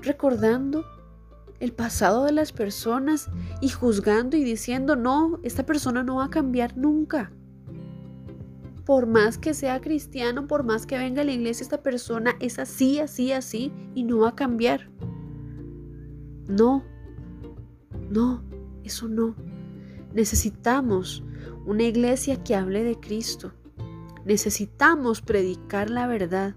recordando 0.00 0.84
el 1.60 1.72
pasado 1.72 2.24
de 2.24 2.32
las 2.32 2.52
personas 2.52 3.30
y 3.60 3.68
juzgando 3.68 4.36
y 4.36 4.44
diciendo, 4.44 4.96
no, 4.96 5.40
esta 5.42 5.66
persona 5.66 6.02
no 6.02 6.16
va 6.16 6.26
a 6.26 6.30
cambiar 6.30 6.76
nunca? 6.76 7.32
Por 8.84 9.06
más 9.06 9.38
que 9.38 9.54
sea 9.54 9.80
cristiano, 9.80 10.46
por 10.46 10.62
más 10.62 10.86
que 10.86 10.98
venga 10.98 11.22
a 11.22 11.24
la 11.24 11.32
iglesia, 11.32 11.64
esta 11.64 11.82
persona 11.82 12.36
es 12.40 12.58
así, 12.58 13.00
así, 13.00 13.32
así 13.32 13.72
y 13.94 14.04
no 14.04 14.20
va 14.20 14.30
a 14.30 14.34
cambiar. 14.34 14.90
No, 16.46 16.84
no, 18.10 18.42
eso 18.84 19.08
no. 19.08 19.34
Necesitamos 20.12 21.24
una 21.66 21.84
iglesia 21.84 22.42
que 22.42 22.54
hable 22.54 22.84
de 22.84 22.98
Cristo. 23.00 23.52
Necesitamos 24.24 25.22
predicar 25.22 25.90
la 25.90 26.06
verdad. 26.06 26.54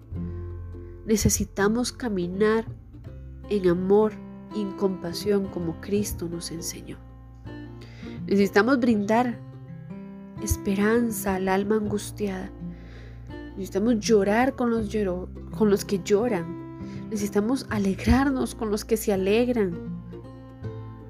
Necesitamos 1.05 1.91
caminar 1.91 2.65
en 3.49 3.67
amor 3.67 4.13
y 4.53 4.61
en 4.61 4.71
compasión 4.73 5.47
como 5.47 5.79
Cristo 5.79 6.27
nos 6.29 6.51
enseñó. 6.51 6.97
Necesitamos 8.25 8.79
brindar 8.79 9.39
esperanza 10.43 11.35
al 11.35 11.47
alma 11.47 11.75
angustiada. 11.75 12.51
Necesitamos 13.51 13.99
llorar 13.99 14.55
con 14.55 14.69
los, 14.69 14.89
con 15.57 15.69
los 15.69 15.85
que 15.85 15.99
lloran. 16.03 16.79
Necesitamos 17.09 17.65
alegrarnos 17.69 18.55
con 18.55 18.69
los 18.69 18.83
que 18.83 18.97
se 18.97 19.13
alegran. 19.13 19.73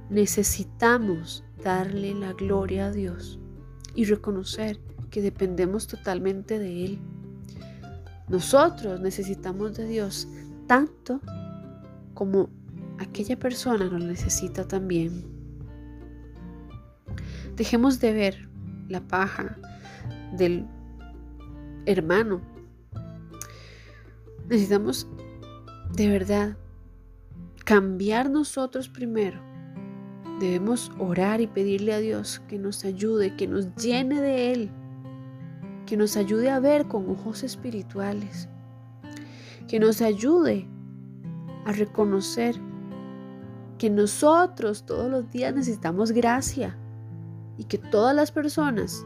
Necesitamos 0.09 1.43
darle 1.63 2.13
la 2.13 2.33
gloria 2.33 2.87
a 2.87 2.91
Dios 2.91 3.39
y 3.97 4.05
reconocer 4.05 4.79
que 5.09 5.23
dependemos 5.23 5.87
totalmente 5.87 6.59
de 6.59 6.85
Él. 6.85 6.99
Nosotros 8.29 9.01
necesitamos 9.01 9.75
de 9.75 9.87
Dios 9.87 10.27
tanto 10.67 11.19
como 12.13 12.47
aquella 12.99 13.39
persona 13.39 13.85
lo 13.85 13.97
necesita 13.97 14.67
también. 14.67 15.25
Dejemos 17.55 17.99
de 17.99 18.13
ver 18.13 18.49
la 18.87 19.01
paja 19.01 19.57
del 20.37 20.67
hermano. 21.87 22.39
Necesitamos 24.47 25.07
de 25.95 26.07
verdad 26.07 26.57
cambiar 27.65 28.29
nosotros 28.29 28.89
primero 28.89 29.41
Debemos 30.39 30.91
orar 30.99 31.41
y 31.41 31.47
pedirle 31.47 31.93
a 31.93 31.99
Dios 31.99 32.41
que 32.47 32.59
nos 32.59 32.85
ayude, 32.85 33.35
que 33.35 33.47
nos 33.47 33.73
llene 33.75 34.21
de 34.21 34.51
Él, 34.51 34.71
que 35.85 35.97
nos 35.97 36.15
ayude 36.15 36.51
a 36.51 36.59
ver 36.59 36.87
con 36.87 37.09
ojos 37.09 37.43
espirituales, 37.43 38.47
que 39.67 39.79
nos 39.79 40.01
ayude 40.01 40.67
a 41.65 41.71
reconocer 41.71 42.55
que 43.77 43.89
nosotros 43.89 44.85
todos 44.85 45.09
los 45.09 45.29
días 45.31 45.53
necesitamos 45.53 46.11
gracia 46.11 46.77
y 47.57 47.63
que 47.63 47.77
todas 47.77 48.15
las 48.15 48.31
personas 48.31 49.05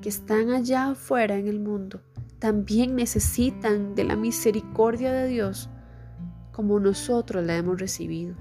que 0.00 0.08
están 0.08 0.50
allá 0.50 0.90
afuera 0.90 1.36
en 1.36 1.48
el 1.48 1.60
mundo 1.60 2.02
también 2.38 2.96
necesitan 2.96 3.94
de 3.94 4.04
la 4.04 4.16
misericordia 4.16 5.12
de 5.12 5.28
Dios 5.28 5.68
como 6.52 6.80
nosotros 6.80 7.44
la 7.44 7.56
hemos 7.56 7.78
recibido. 7.78 8.34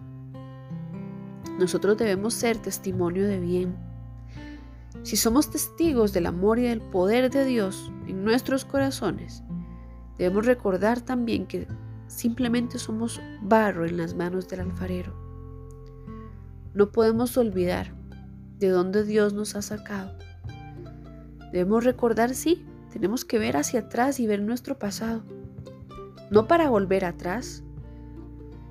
Nosotros 1.60 1.98
debemos 1.98 2.34
ser 2.34 2.58
testimonio 2.58 3.28
de 3.28 3.38
bien. 3.38 3.76
Si 5.04 5.18
somos 5.18 5.52
testigos 5.52 6.14
del 6.14 6.26
amor 6.26 6.58
y 6.58 6.64
del 6.64 6.80
poder 6.80 7.30
de 7.30 7.44
Dios 7.44 7.92
en 8.08 8.24
nuestros 8.24 8.64
corazones, 8.64 9.44
debemos 10.18 10.46
recordar 10.46 11.02
también 11.02 11.46
que 11.46 11.68
simplemente 12.08 12.80
somos 12.80 13.22
barro 13.42 13.86
en 13.86 13.98
las 13.98 14.16
manos 14.16 14.48
del 14.48 14.62
alfarero. 14.62 15.14
No 16.74 16.94
podemos 16.94 17.36
olvidar 17.38 17.94
de 18.58 18.70
dónde 18.70 19.04
Dios 19.04 19.34
nos 19.34 19.56
ha 19.56 19.62
sacado. 19.62 20.18
Debemos 21.52 21.84
recordar, 21.84 22.36
sí, 22.36 22.66
tenemos 22.90 23.26
que 23.26 23.38
ver 23.38 23.58
hacia 23.58 23.82
atrás 23.82 24.22
y 24.22 24.28
ver 24.28 24.42
nuestro 24.42 24.80
pasado. 24.80 25.24
No 26.32 26.48
para 26.48 26.70
volver 26.70 27.04
atrás, 27.04 27.64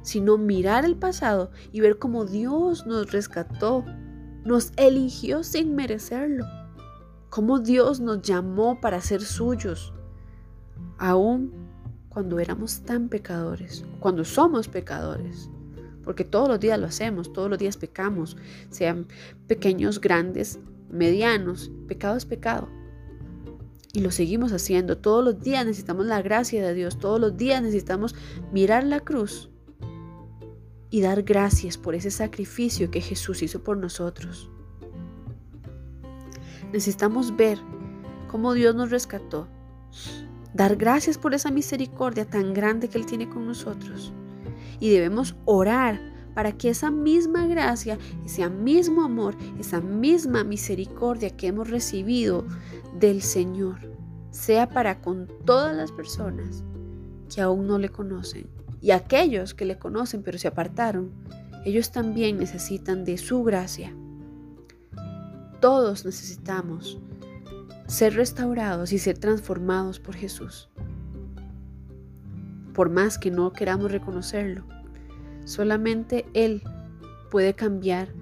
sino 0.08 0.38
mirar 0.38 0.86
el 0.86 0.96
pasado 0.96 1.50
y 1.70 1.80
ver 1.80 1.98
cómo 1.98 2.24
Dios 2.24 2.86
nos 2.86 3.12
rescató, 3.12 3.84
nos 4.42 4.72
eligió 4.76 5.44
sin 5.44 5.74
merecerlo, 5.74 6.46
cómo 7.28 7.58
Dios 7.58 8.00
nos 8.00 8.22
llamó 8.22 8.80
para 8.80 9.02
ser 9.02 9.20
suyos, 9.20 9.92
aún 10.96 11.52
cuando 12.08 12.40
éramos 12.40 12.80
tan 12.80 13.10
pecadores, 13.10 13.84
cuando 14.00 14.24
somos 14.24 14.66
pecadores, 14.66 15.50
porque 16.04 16.24
todos 16.24 16.48
los 16.48 16.58
días 16.58 16.80
lo 16.80 16.86
hacemos, 16.86 17.30
todos 17.30 17.50
los 17.50 17.58
días 17.58 17.76
pecamos, 17.76 18.38
sean 18.70 19.08
pequeños, 19.46 20.00
grandes, 20.00 20.58
medianos, 20.88 21.70
pecado 21.86 22.16
es 22.16 22.24
pecado. 22.24 22.70
Y 23.92 24.00
lo 24.00 24.10
seguimos 24.10 24.52
haciendo. 24.52 24.98
Todos 24.98 25.24
los 25.24 25.40
días 25.40 25.64
necesitamos 25.64 26.06
la 26.06 26.20
gracia 26.22 26.64
de 26.64 26.74
Dios. 26.74 26.98
Todos 26.98 27.18
los 27.18 27.36
días 27.36 27.62
necesitamos 27.62 28.14
mirar 28.52 28.84
la 28.84 29.00
cruz 29.00 29.50
y 30.90 31.00
dar 31.00 31.22
gracias 31.22 31.76
por 31.76 31.94
ese 31.94 32.10
sacrificio 32.10 32.90
que 32.90 33.00
Jesús 33.00 33.42
hizo 33.42 33.62
por 33.62 33.76
nosotros. 33.76 34.50
Necesitamos 36.72 37.36
ver 37.36 37.58
cómo 38.28 38.52
Dios 38.52 38.74
nos 38.74 38.90
rescató, 38.90 39.48
dar 40.54 40.76
gracias 40.76 41.18
por 41.18 41.34
esa 41.34 41.50
misericordia 41.50 42.24
tan 42.28 42.54
grande 42.54 42.88
que 42.88 42.98
Él 42.98 43.06
tiene 43.06 43.28
con 43.28 43.46
nosotros. 43.46 44.12
Y 44.80 44.90
debemos 44.90 45.34
orar 45.44 46.00
para 46.34 46.52
que 46.52 46.68
esa 46.68 46.90
misma 46.90 47.46
gracia, 47.46 47.98
ese 48.24 48.48
mismo 48.48 49.02
amor, 49.02 49.34
esa 49.58 49.80
misma 49.80 50.44
misericordia 50.44 51.30
que 51.30 51.48
hemos 51.48 51.68
recibido 51.68 52.46
del 52.98 53.22
Señor 53.22 53.92
sea 54.30 54.68
para 54.68 55.00
con 55.00 55.26
todas 55.44 55.76
las 55.76 55.90
personas 55.90 56.62
que 57.34 57.40
aún 57.40 57.66
no 57.66 57.78
le 57.78 57.88
conocen 57.88 58.57
y 58.80 58.92
aquellos 58.92 59.54
que 59.54 59.64
le 59.64 59.78
conocen 59.78 60.22
pero 60.22 60.38
se 60.38 60.48
apartaron, 60.48 61.10
ellos 61.64 61.90
también 61.90 62.38
necesitan 62.38 63.04
de 63.04 63.18
su 63.18 63.42
gracia. 63.42 63.94
Todos 65.60 66.04
necesitamos 66.04 66.98
ser 67.86 68.14
restaurados 68.14 68.92
y 68.92 68.98
ser 68.98 69.18
transformados 69.18 69.98
por 69.98 70.14
Jesús. 70.14 70.68
Por 72.74 72.90
más 72.90 73.18
que 73.18 73.30
no 73.30 73.52
queramos 73.52 73.90
reconocerlo, 73.90 74.64
solamente 75.44 76.26
Él 76.34 76.62
puede 77.30 77.54
cambiar 77.54 78.14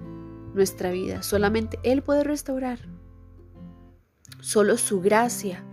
nuestra 0.55 0.89
vida, 0.89 1.21
solamente 1.21 1.77
Él 1.83 2.01
puede 2.01 2.23
restaurar. 2.23 2.79
Solo 4.39 4.77
su 4.77 5.01
gracia 5.01 5.63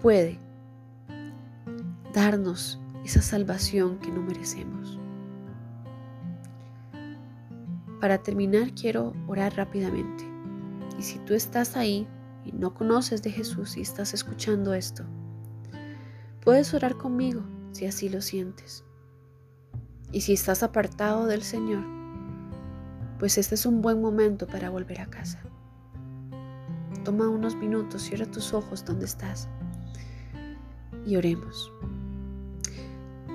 puede 0.00 0.38
darnos 2.12 2.80
esa 3.08 3.22
salvación 3.22 3.98
que 4.00 4.10
no 4.10 4.20
merecemos. 4.20 4.98
Para 8.02 8.18
terminar, 8.18 8.74
quiero 8.74 9.14
orar 9.26 9.56
rápidamente. 9.56 10.24
Y 10.98 11.02
si 11.02 11.18
tú 11.20 11.32
estás 11.32 11.74
ahí 11.78 12.06
y 12.44 12.52
no 12.52 12.74
conoces 12.74 13.22
de 13.22 13.30
Jesús 13.30 13.78
y 13.78 13.80
estás 13.80 14.12
escuchando 14.12 14.74
esto, 14.74 15.04
puedes 16.44 16.74
orar 16.74 16.98
conmigo 16.98 17.42
si 17.72 17.86
así 17.86 18.10
lo 18.10 18.20
sientes. 18.20 18.84
Y 20.12 20.20
si 20.20 20.34
estás 20.34 20.62
apartado 20.62 21.26
del 21.26 21.42
Señor, 21.42 21.84
pues 23.18 23.38
este 23.38 23.54
es 23.54 23.64
un 23.64 23.80
buen 23.80 24.02
momento 24.02 24.46
para 24.46 24.68
volver 24.68 25.00
a 25.00 25.06
casa. 25.06 25.40
Toma 27.04 27.26
unos 27.26 27.56
minutos, 27.56 28.02
cierra 28.02 28.26
tus 28.26 28.52
ojos 28.52 28.84
donde 28.84 29.06
estás 29.06 29.48
y 31.06 31.16
oremos. 31.16 31.72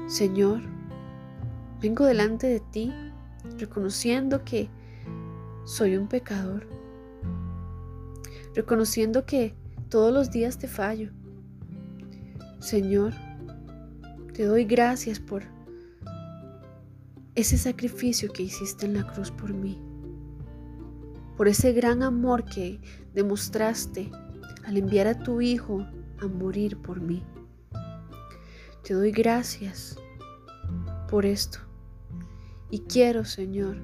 Señor, 0.08 0.62
vengo 1.82 2.06
delante 2.06 2.48
de 2.48 2.60
ti 2.60 2.94
reconociendo 3.58 4.44
que 4.44 4.70
soy 5.66 5.96
un 5.96 6.08
pecador, 6.08 6.68
reconociendo 8.54 9.26
que 9.26 9.56
todos 9.90 10.14
los 10.14 10.30
días 10.30 10.58
te 10.58 10.68
fallo. 10.68 11.12
Señor, 12.60 13.14
te 14.34 14.44
doy 14.44 14.66
gracias 14.66 15.20
por 15.20 15.44
ese 17.36 17.58
sacrificio 17.58 18.32
que 18.32 18.44
hiciste 18.44 18.86
en 18.86 18.96
la 18.96 19.08
cruz 19.08 19.32
por 19.32 19.54
mí, 19.54 19.82
por 21.38 21.48
ese 21.48 21.72
gran 21.72 22.04
amor 22.04 22.44
que 22.44 22.80
demostraste 23.14 24.12
al 24.66 24.78
enviar 24.78 25.08
a 25.08 25.18
tu 25.18 25.42
Hijo 25.42 25.86
a 26.20 26.28
morir 26.28 26.78
por 26.78 27.00
mí. 27.02 27.24
Te 28.84 28.94
doy 28.94 29.12
gracias 29.12 29.98
por 31.10 31.26
esto. 31.26 31.60
Y 32.70 32.80
quiero, 32.80 33.24
Señor, 33.24 33.78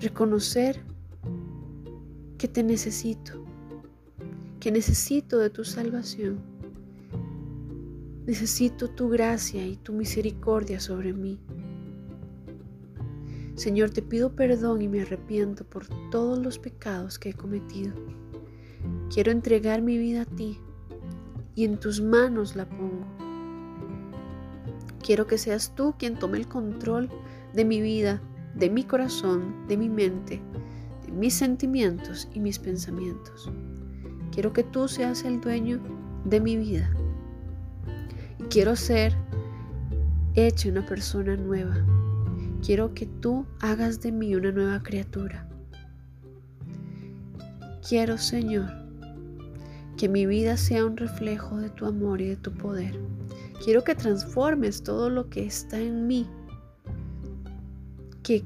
reconocer 0.00 0.80
que 2.38 2.46
te 2.46 2.62
necesito, 2.62 3.44
que 4.60 4.70
necesito 4.70 5.38
de 5.38 5.50
tu 5.50 5.64
salvación. 5.64 6.38
Necesito 8.26 8.90
tu 8.90 9.08
gracia 9.08 9.66
y 9.66 9.76
tu 9.76 9.92
misericordia 9.92 10.78
sobre 10.78 11.12
mí. 11.12 11.40
Señor, 13.56 13.90
te 13.90 14.02
pido 14.02 14.36
perdón 14.36 14.82
y 14.82 14.88
me 14.88 15.00
arrepiento 15.00 15.64
por 15.64 15.84
todos 16.12 16.38
los 16.38 16.60
pecados 16.60 17.18
que 17.18 17.30
he 17.30 17.34
cometido. 17.34 17.92
Quiero 19.12 19.32
entregar 19.32 19.82
mi 19.82 19.98
vida 19.98 20.22
a 20.22 20.26
ti 20.26 20.60
y 21.56 21.64
en 21.64 21.80
tus 21.80 22.00
manos 22.00 22.54
la 22.54 22.68
pongo. 22.68 23.27
Quiero 25.08 25.26
que 25.26 25.38
seas 25.38 25.72
tú 25.74 25.94
quien 25.98 26.18
tome 26.18 26.36
el 26.36 26.48
control 26.48 27.08
de 27.54 27.64
mi 27.64 27.80
vida, 27.80 28.20
de 28.54 28.68
mi 28.68 28.84
corazón, 28.84 29.66
de 29.66 29.78
mi 29.78 29.88
mente, 29.88 30.42
de 31.06 31.12
mis 31.12 31.32
sentimientos 31.32 32.28
y 32.34 32.40
mis 32.40 32.58
pensamientos. 32.58 33.50
Quiero 34.32 34.52
que 34.52 34.64
tú 34.64 34.86
seas 34.86 35.24
el 35.24 35.40
dueño 35.40 35.80
de 36.26 36.42
mi 36.42 36.58
vida. 36.58 36.90
Y 38.38 38.42
quiero 38.50 38.76
ser 38.76 39.14
hecha 40.34 40.68
una 40.68 40.84
persona 40.84 41.38
nueva. 41.38 41.86
Quiero 42.62 42.92
que 42.92 43.06
tú 43.06 43.46
hagas 43.60 44.02
de 44.02 44.12
mí 44.12 44.34
una 44.34 44.52
nueva 44.52 44.82
criatura. 44.82 45.48
Quiero, 47.88 48.18
Señor, 48.18 48.70
que 49.96 50.10
mi 50.10 50.26
vida 50.26 50.58
sea 50.58 50.84
un 50.84 50.98
reflejo 50.98 51.56
de 51.56 51.70
tu 51.70 51.86
amor 51.86 52.20
y 52.20 52.28
de 52.28 52.36
tu 52.36 52.52
poder. 52.52 53.00
Quiero 53.62 53.82
que 53.82 53.94
transformes 53.94 54.82
todo 54.82 55.10
lo 55.10 55.28
que 55.28 55.46
está 55.46 55.78
en 55.78 56.06
mí, 56.06 56.28
que 58.22 58.44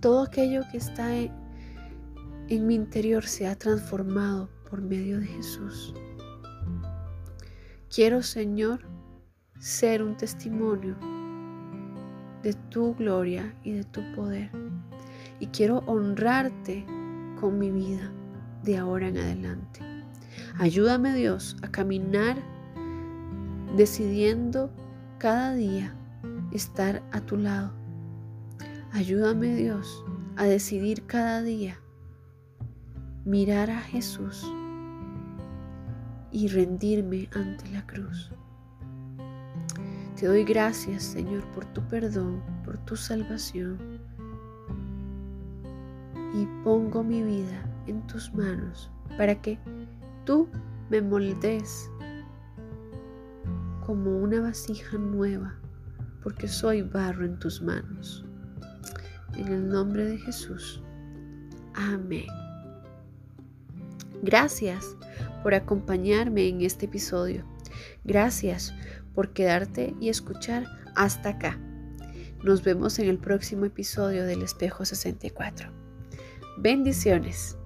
todo 0.00 0.22
aquello 0.22 0.62
que 0.70 0.78
está 0.78 1.14
en, 1.14 2.66
mi 2.66 2.74
interior 2.74 3.24
sea 3.24 3.54
transformado 3.56 4.48
por 4.70 4.80
medio 4.80 5.20
de 5.20 5.26
Jesús. 5.26 5.94
Quiero, 7.94 8.22
Señor, 8.22 8.80
ser 9.58 10.02
un 10.02 10.16
testimonio 10.16 10.96
de 12.42 12.54
tu 12.70 12.94
gloria 12.94 13.54
y 13.62 13.72
de 13.72 13.84
tu 13.84 14.00
poder. 14.14 14.50
Y 15.40 15.48
quiero 15.48 15.78
honrarte 15.86 16.86
con 17.40 17.58
mi 17.58 17.70
vida 17.70 18.10
de 18.62 18.78
ahora 18.78 19.08
en 19.08 19.18
adelante. 19.18 19.80
Ayúdame 20.58 21.14
Dios 21.14 21.56
a 21.62 21.70
caminar 21.70 22.36
decidiendo 23.76 24.70
cada 25.18 25.54
día 25.54 25.94
estar 26.50 27.02
a 27.12 27.20
tu 27.20 27.36
lado. 27.36 27.72
Ayúdame 28.92 29.54
Dios 29.54 30.04
a 30.36 30.44
decidir 30.44 31.04
cada 31.06 31.42
día 31.42 31.78
mirar 33.26 33.70
a 33.70 33.80
Jesús 33.80 34.50
y 36.30 36.48
rendirme 36.48 37.28
ante 37.34 37.68
la 37.70 37.86
cruz. 37.86 38.30
Te 40.18 40.26
doy 40.26 40.44
gracias, 40.44 41.02
Señor, 41.02 41.44
por 41.52 41.66
tu 41.66 41.82
perdón, 41.88 42.42
por 42.64 42.78
tu 42.78 42.96
salvación. 42.96 44.00
Y 46.34 46.46
pongo 46.64 47.02
mi 47.04 47.22
vida 47.22 47.62
en 47.86 48.06
tus 48.06 48.32
manos 48.32 48.90
para 49.18 49.34
que 49.40 49.58
tú 50.24 50.48
me 50.88 51.02
moldes 51.02 51.90
como 53.86 54.18
una 54.18 54.40
vasija 54.40 54.98
nueva, 54.98 55.54
porque 56.20 56.48
soy 56.48 56.82
barro 56.82 57.24
en 57.24 57.38
tus 57.38 57.62
manos. 57.62 58.24
En 59.36 59.46
el 59.46 59.68
nombre 59.68 60.04
de 60.04 60.18
Jesús. 60.18 60.82
Amén. 61.74 62.26
Gracias 64.22 64.96
por 65.44 65.54
acompañarme 65.54 66.48
en 66.48 66.62
este 66.62 66.86
episodio. 66.86 67.44
Gracias 68.02 68.74
por 69.14 69.32
quedarte 69.32 69.94
y 70.00 70.08
escuchar 70.08 70.66
hasta 70.96 71.28
acá. 71.30 71.60
Nos 72.42 72.64
vemos 72.64 72.98
en 72.98 73.08
el 73.08 73.18
próximo 73.18 73.66
episodio 73.66 74.24
del 74.24 74.42
Espejo 74.42 74.84
64. 74.84 75.70
Bendiciones. 76.58 77.56